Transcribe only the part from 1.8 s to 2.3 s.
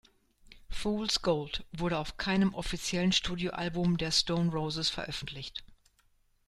auf